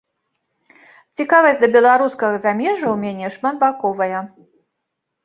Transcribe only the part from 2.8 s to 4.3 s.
ў мяне шматбаковая.